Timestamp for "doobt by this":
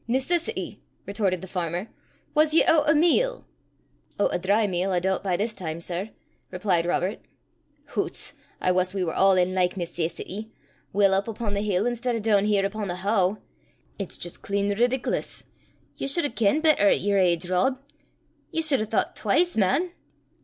4.99-5.53